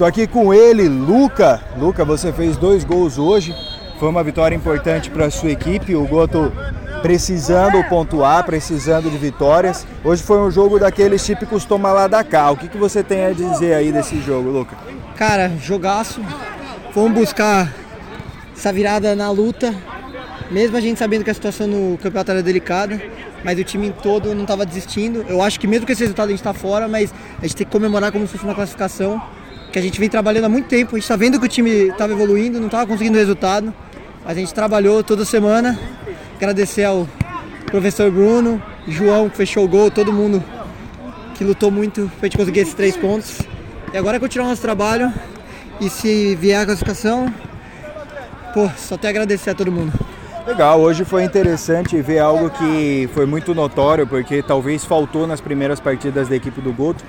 [0.00, 1.60] Tô aqui com ele, Luca.
[1.76, 3.54] Luca, você fez dois gols hoje.
[3.98, 5.94] Foi uma vitória importante para a sua equipe.
[5.94, 6.50] O Goto
[7.02, 9.86] precisando pontuar, precisando de vitórias.
[10.02, 12.50] Hoje foi um jogo daqueles típicos toma lá da cá.
[12.50, 14.74] O que, que você tem a dizer aí desse jogo, Luca?
[15.16, 16.22] Cara, jogaço.
[16.94, 17.70] Fomos buscar
[18.56, 19.74] essa virada na luta,
[20.50, 22.98] mesmo a gente sabendo que a situação no campeonato era delicada,
[23.44, 25.26] mas o time todo não estava desistindo.
[25.28, 27.66] Eu acho que mesmo com esse resultado a gente está fora, mas a gente tem
[27.66, 29.20] que comemorar como se fosse uma classificação,
[29.72, 30.96] que a gente vem trabalhando há muito tempo.
[30.96, 33.72] A gente está vendo que o time estava evoluindo, não estava conseguindo resultado,
[34.24, 35.78] a gente trabalhou toda semana.
[36.36, 37.08] Agradecer ao
[37.66, 40.42] professor Bruno, João que fechou o gol, todo mundo
[41.34, 43.40] que lutou muito para a gente conseguir esses três pontos.
[43.92, 45.12] E agora é continuar nosso trabalho
[45.80, 47.32] e se vier a classificação,
[48.52, 49.92] pô, só tenho a agradecer a todo mundo.
[50.46, 55.80] Legal, hoje foi interessante ver algo que foi muito notório, porque talvez faltou nas primeiras
[55.80, 57.04] partidas da equipe do Guto.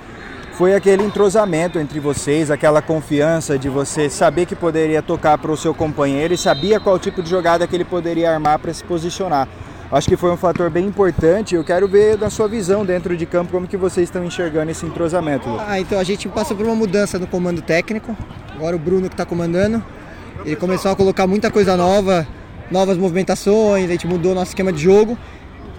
[0.52, 5.56] Foi aquele entrosamento entre vocês, aquela confiança de você saber que poderia tocar para o
[5.56, 9.48] seu companheiro e sabia qual tipo de jogada que ele poderia armar para se posicionar.
[9.90, 11.54] Acho que foi um fator bem importante.
[11.54, 14.84] Eu quero ver da sua visão dentro de campo como que vocês estão enxergando esse
[14.84, 15.48] entrosamento.
[15.66, 18.14] Ah, então a gente passou por uma mudança no comando técnico.
[18.54, 19.82] Agora o Bruno que está comandando.
[20.44, 22.26] Ele começou a colocar muita coisa nova,
[22.70, 25.16] novas movimentações, a gente mudou nosso esquema de jogo.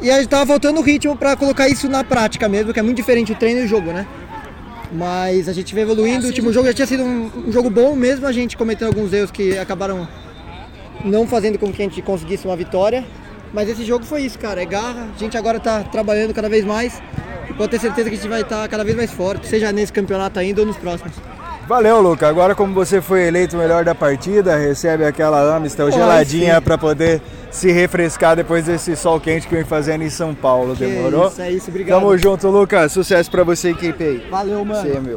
[0.01, 2.97] E a gente tava faltando ritmo para colocar isso na prática mesmo, que é muito
[2.97, 4.05] diferente o treino e o jogo, né?
[4.93, 6.25] Mas a gente vem evoluindo.
[6.25, 9.11] O último jogo já tinha sido um, um jogo bom, mesmo a gente cometendo alguns
[9.11, 10.07] erros que acabaram
[11.03, 13.03] não fazendo com que a gente conseguisse uma vitória.
[13.51, 14.61] Mas esse jogo foi isso, cara.
[14.61, 15.09] É garra.
[15.15, 17.01] A gente agora tá trabalhando cada vez mais.
[17.49, 19.71] E pode ter certeza que a gente vai estar tá cada vez mais forte, seja
[19.71, 21.13] nesse campeonato ainda ou nos próximos.
[21.67, 22.27] Valeu, Luca.
[22.27, 27.21] Agora, como você foi eleito o melhor da partida, recebe aquela Amistel geladinha para poder
[27.49, 30.75] se refrescar depois desse sol quente que vem fazendo em São Paulo.
[30.75, 31.27] Que Demorou?
[31.27, 31.69] Isso, é isso.
[31.69, 31.99] Obrigado.
[31.99, 32.91] Tamo junto, Lucas.
[32.91, 34.27] Sucesso para você e equipe aí.
[34.29, 34.81] Valeu, mano.
[34.81, 35.11] Você, meu.